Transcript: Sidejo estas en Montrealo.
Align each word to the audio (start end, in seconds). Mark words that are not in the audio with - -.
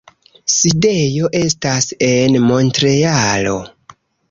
Sidejo 0.53 1.29
estas 1.41 1.91
en 2.09 2.39
Montrealo. 2.47 3.57